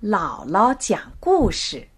[0.00, 1.88] 姥姥讲故事：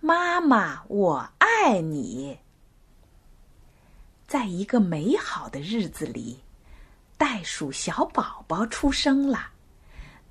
[0.00, 2.40] 妈妈，我爱你。
[4.26, 6.40] 在一个美好的日子里，
[7.16, 9.50] 袋鼠小宝宝出生了。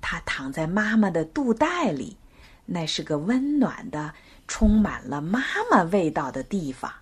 [0.02, 2.18] 他躺在妈妈的肚袋里，
[2.66, 4.12] 那是个温暖的、
[4.46, 6.92] 充满了妈妈味道的地方。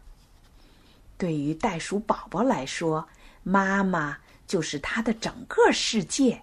[1.19, 3.09] 对于袋鼠宝宝来说，
[3.43, 6.41] 妈妈就是他的整个世界。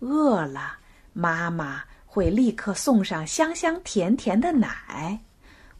[0.00, 0.78] 饿了，
[1.12, 1.84] 妈妈。
[2.10, 5.20] 会立刻送上香香甜甜的奶，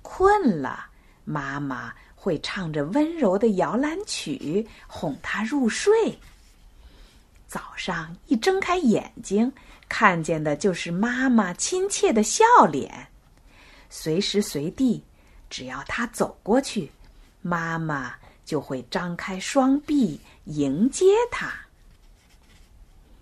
[0.03, 0.87] 困了，
[1.25, 6.19] 妈妈会唱着温柔的摇篮曲哄他入睡。
[7.47, 9.51] 早上一睁开眼睛，
[9.89, 13.09] 看见的就是妈妈亲切的笑脸。
[13.89, 15.03] 随时随地，
[15.49, 16.93] 只要他走过去，
[17.41, 21.51] 妈妈就会张开双臂迎接他。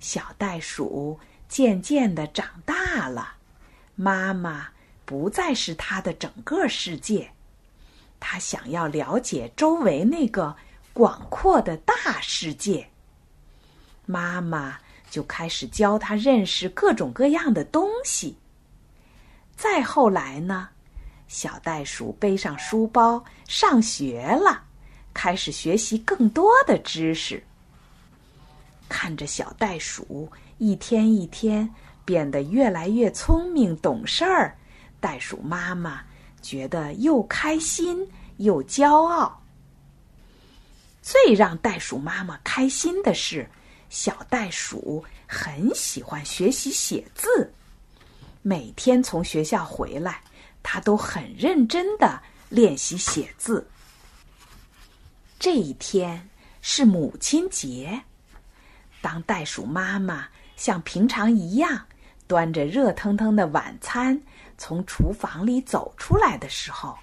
[0.00, 1.18] 小袋鼠。
[1.48, 3.36] 渐渐的长大了，
[3.94, 4.68] 妈妈
[5.04, 7.30] 不再是他的整个世界，
[8.18, 10.56] 他想要了解周围那个
[10.92, 12.88] 广阔的大世界。
[14.04, 14.78] 妈妈
[15.10, 18.36] 就开始教他认识各种各样的东西。
[19.56, 20.68] 再后来呢，
[21.28, 24.64] 小袋鼠背上书包上学了，
[25.14, 27.42] 开始学习更多的知识。
[28.88, 30.30] 看着小袋鼠。
[30.58, 31.68] 一天一天
[32.04, 34.56] 变得越来越聪明懂事儿，
[35.00, 36.02] 袋鼠妈妈
[36.40, 39.42] 觉得又开心又骄傲。
[41.02, 43.48] 最让袋鼠妈妈开心的是，
[43.90, 47.52] 小袋鼠很喜欢学习写字。
[48.42, 50.22] 每天从学校回来，
[50.62, 53.68] 它都很认真的练习写字。
[55.38, 56.28] 这一天
[56.62, 58.02] 是母亲节，
[59.06, 60.26] 当袋鼠妈妈。
[60.56, 61.86] 像平常一样，
[62.26, 64.20] 端着热腾腾的晚餐
[64.58, 66.98] 从厨房里走出来的时候，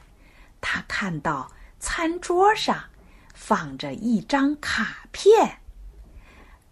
[0.59, 1.49] 他看到
[1.79, 2.83] 餐桌上
[3.33, 5.59] 放着一张卡片。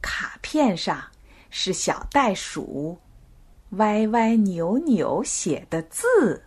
[0.02, 1.02] 卡片上
[1.50, 3.00] 是小袋鼠
[3.78, 6.44] 歪歪扭扭写的字：“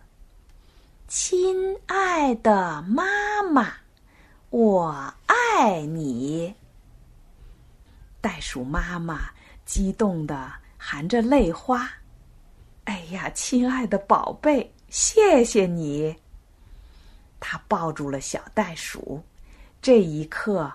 [1.07, 3.71] 亲爱的妈妈，
[4.49, 6.53] 我爱你。”
[8.25, 9.29] 袋鼠妈妈。
[9.65, 11.89] 激动的含着泪花，
[12.83, 16.15] 哎呀，亲爱的宝贝，谢谢你！
[17.39, 19.23] 他抱住了小袋鼠，
[19.81, 20.71] 这一刻，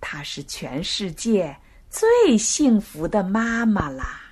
[0.00, 1.54] 她是全世界
[1.90, 4.29] 最幸福的妈妈啦。